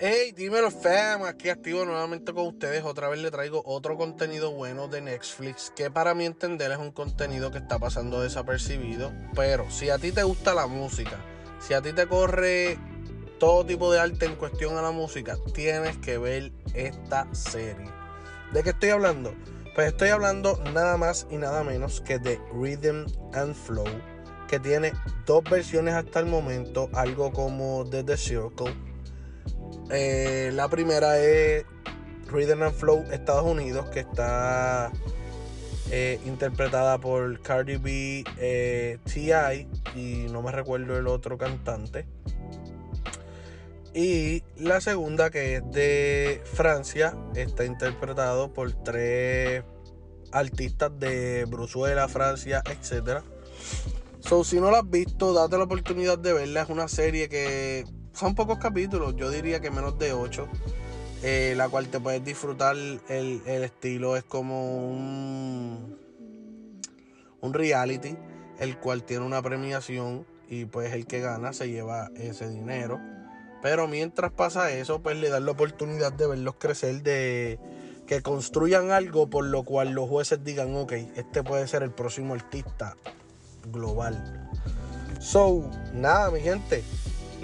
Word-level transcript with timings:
Hey, 0.00 0.32
dímelo 0.32 0.72
fam, 0.72 1.22
aquí 1.22 1.50
activo 1.50 1.84
nuevamente 1.84 2.34
con 2.34 2.48
ustedes. 2.48 2.82
Otra 2.82 3.08
vez 3.08 3.20
le 3.20 3.30
traigo 3.30 3.62
otro 3.64 3.96
contenido 3.96 4.50
bueno 4.50 4.88
de 4.88 5.00
Netflix 5.00 5.72
que 5.76 5.88
para 5.88 6.14
mi 6.14 6.24
entender 6.24 6.72
es 6.72 6.78
un 6.78 6.90
contenido 6.90 7.52
que 7.52 7.58
está 7.58 7.78
pasando 7.78 8.20
desapercibido. 8.20 9.12
Pero 9.36 9.70
si 9.70 9.90
a 9.90 9.98
ti 9.98 10.10
te 10.10 10.24
gusta 10.24 10.52
la 10.52 10.66
música, 10.66 11.24
si 11.60 11.74
a 11.74 11.80
ti 11.80 11.92
te 11.92 12.08
corre 12.08 12.76
todo 13.38 13.64
tipo 13.64 13.92
de 13.92 14.00
arte 14.00 14.26
en 14.26 14.34
cuestión 14.34 14.76
a 14.76 14.82
la 14.82 14.90
música, 14.90 15.36
tienes 15.54 15.96
que 15.98 16.18
ver 16.18 16.50
esta 16.74 17.32
serie. 17.32 17.88
¿De 18.52 18.64
qué 18.64 18.70
estoy 18.70 18.90
hablando? 18.90 19.32
Pues 19.76 19.86
estoy 19.86 20.08
hablando 20.08 20.60
nada 20.72 20.96
más 20.96 21.28
y 21.30 21.36
nada 21.36 21.62
menos 21.62 22.00
que 22.00 22.18
de 22.18 22.40
Rhythm 22.52 23.06
and 23.32 23.54
Flow, 23.54 23.86
que 24.48 24.58
tiene 24.58 24.92
dos 25.24 25.44
versiones 25.44 25.94
hasta 25.94 26.18
el 26.18 26.26
momento, 26.26 26.90
algo 26.94 27.32
como 27.32 27.88
The 27.88 28.02
The 28.02 28.16
Circle 28.16 28.93
eh, 29.90 30.50
la 30.52 30.68
primera 30.68 31.18
es 31.18 31.64
Rhythm 32.28 32.62
and 32.62 32.74
Flow 32.74 33.04
Estados 33.10 33.44
Unidos, 33.44 33.86
que 33.90 34.00
está 34.00 34.90
eh, 35.90 36.18
interpretada 36.26 36.98
por 36.98 37.40
Cardi 37.42 37.76
B, 37.76 38.24
eh, 38.38 38.98
T.I. 39.04 39.68
y 39.94 40.26
no 40.32 40.42
me 40.42 40.50
recuerdo 40.50 40.96
el 40.96 41.06
otro 41.06 41.38
cantante. 41.38 42.06
Y 43.94 44.42
la 44.56 44.80
segunda, 44.80 45.30
que 45.30 45.56
es 45.56 45.70
de 45.70 46.42
Francia, 46.44 47.16
está 47.36 47.64
interpretado 47.64 48.52
por 48.52 48.72
tres 48.72 49.62
artistas 50.32 50.90
de 50.98 51.44
Bruselas, 51.44 52.10
Francia, 52.10 52.62
etc. 52.66 53.22
So, 54.18 54.42
si 54.42 54.58
no 54.58 54.72
la 54.72 54.78
has 54.78 54.90
visto, 54.90 55.32
date 55.32 55.56
la 55.58 55.64
oportunidad 55.64 56.18
de 56.18 56.32
verla. 56.32 56.62
Es 56.62 56.70
una 56.70 56.88
serie 56.88 57.28
que 57.28 57.84
son 58.14 58.34
pocos 58.34 58.58
capítulos, 58.58 59.14
yo 59.16 59.30
diría 59.30 59.60
que 59.60 59.70
menos 59.70 59.98
de 59.98 60.12
8. 60.12 60.48
Eh, 61.26 61.54
la 61.56 61.70
cual 61.70 61.88
te 61.88 62.00
puedes 62.00 62.22
disfrutar. 62.22 62.76
El, 62.76 63.40
estilo 63.46 64.14
es 64.16 64.24
como 64.24 64.90
un, 64.90 65.98
un 67.40 67.54
reality, 67.54 68.14
el 68.58 68.76
cual 68.76 69.04
tiene 69.04 69.24
una 69.24 69.40
premiación 69.40 70.26
y 70.50 70.66
pues 70.66 70.92
el 70.92 71.06
que 71.06 71.20
gana 71.20 71.54
se 71.54 71.70
lleva 71.70 72.10
ese 72.16 72.50
dinero. 72.50 73.00
Pero 73.62 73.88
mientras 73.88 74.32
pasa 74.32 74.70
eso, 74.70 75.00
pues 75.00 75.16
le 75.16 75.30
dan 75.30 75.46
la 75.46 75.52
oportunidad 75.52 76.12
de 76.12 76.26
verlos 76.26 76.56
crecer, 76.58 77.02
de 77.02 77.58
que 78.06 78.20
construyan 78.20 78.90
algo 78.90 79.30
por 79.30 79.46
lo 79.46 79.62
cual 79.62 79.92
los 79.92 80.10
jueces 80.10 80.44
digan, 80.44 80.76
ok, 80.76 80.92
este 81.16 81.42
puede 81.42 81.66
ser 81.66 81.82
el 81.82 81.90
próximo 81.90 82.34
artista 82.34 82.98
global. 83.72 84.50
So, 85.20 85.70
nada, 85.94 86.30
mi 86.30 86.40
gente. 86.40 86.84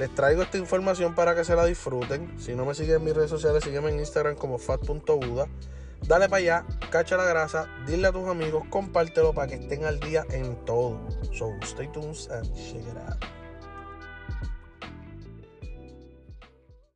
Les 0.01 0.09
traigo 0.15 0.41
esta 0.41 0.56
información 0.56 1.15
para 1.15 1.34
que 1.34 1.45
se 1.45 1.55
la 1.55 1.67
disfruten. 1.67 2.41
Si 2.41 2.55
no 2.55 2.65
me 2.65 2.75
siguen 2.75 2.97
en 2.97 3.05
mis 3.05 3.15
redes 3.15 3.29
sociales, 3.29 3.62
sígueme 3.62 3.91
en 3.91 3.98
Instagram 3.98 4.34
como 4.34 4.56
fat.buda. 4.56 5.47
Dale 6.09 6.27
para 6.27 6.39
allá, 6.39 6.67
cacha 6.89 7.19
la 7.19 7.25
grasa, 7.27 7.69
dile 7.87 8.06
a 8.06 8.12
tus 8.12 8.27
amigos, 8.27 8.65
compártelo 8.71 9.34
para 9.34 9.48
que 9.48 9.56
estén 9.56 9.84
al 9.84 10.01
día 10.01 10.25
en 10.31 10.56
todo. 10.65 10.98
So 11.34 11.55
stay 11.61 11.87
tuned 11.89 12.17
and 12.31 12.51
check 12.55 12.81
it 12.81 12.97
out. 12.97 13.40